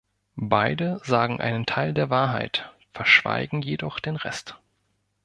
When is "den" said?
3.99-4.15